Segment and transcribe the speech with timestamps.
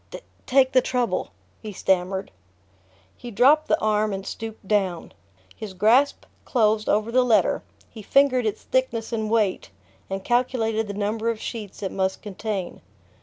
[0.47, 1.29] "take the trouble,"
[1.61, 2.31] he stammered.
[3.15, 5.11] He dropped the arm and stooped down.
[5.55, 9.69] His grasp closed over the letter, he fingered its thickness and weight
[10.09, 12.81] and calculated the number of sheets it must contain.